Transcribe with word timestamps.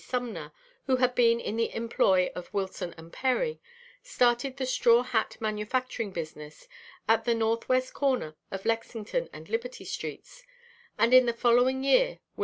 Sumner, 0.03 0.51
who 0.87 0.95
had 0.95 1.13
been 1.13 1.39
in 1.39 1.57
the 1.57 1.71
employ 1.75 2.31
of 2.33 2.51
Wilson 2.51 2.91
& 3.11 3.11
Perry, 3.11 3.59
started 4.01 4.57
the 4.57 4.65
straw 4.65 5.03
hat 5.03 5.37
manufacturing 5.39 6.09
business 6.09 6.67
at 7.07 7.23
the 7.23 7.33
N. 7.33 7.39
W. 7.41 7.81
corner 7.93 8.35
of 8.49 8.65
Lexington 8.65 9.29
and 9.31 9.47
Liberty 9.47 9.85
streets, 9.85 10.41
and 10.97 11.13
in 11.13 11.27
the 11.27 11.33
following 11.33 11.83
year 11.83 12.17
Wm. 12.35 12.37